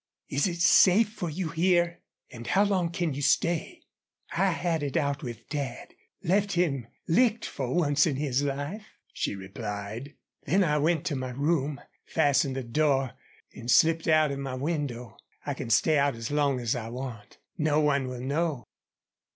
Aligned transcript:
"Is 0.29 0.47
it 0.47 0.61
safe 0.61 1.09
for 1.09 1.29
you 1.29 1.49
here? 1.49 1.99
An' 2.31 2.45
how 2.45 2.63
long 2.63 2.89
can 2.89 3.13
you 3.13 3.21
stay?" 3.21 3.83
"I 4.35 4.49
had 4.49 4.81
it 4.81 4.97
out 4.97 5.21
with 5.21 5.47
Dad 5.47 5.93
left 6.23 6.53
him 6.53 6.87
licked 7.07 7.59
once 7.59 8.07
in 8.07 8.15
his 8.15 8.41
life," 8.41 8.87
she 9.13 9.35
replied. 9.35 10.15
"Then 10.47 10.63
I 10.63 10.79
went 10.79 11.05
to 11.05 11.15
my 11.15 11.29
room, 11.29 11.79
fastened 12.03 12.55
the 12.55 12.63
door, 12.63 13.11
and 13.53 13.69
slipped 13.69 14.07
out 14.07 14.31
of 14.31 14.39
my 14.39 14.55
window. 14.55 15.17
I 15.45 15.53
can 15.53 15.69
stay 15.69 15.99
out 15.99 16.15
as 16.15 16.31
long 16.31 16.59
as 16.59 16.75
I 16.75 16.89
want. 16.89 17.37
No 17.59 17.79
one 17.79 18.07
will 18.07 18.21
know." 18.21 18.63